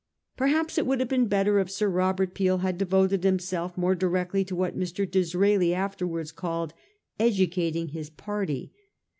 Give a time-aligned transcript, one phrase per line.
[0.35, 4.43] Perhaps it would have been better if Sir Robert Peel had devoted himself more directly
[4.45, 5.05] to what Mr.
[5.07, 6.73] Disraeli afterwards called
[7.19, 8.71] educating his party.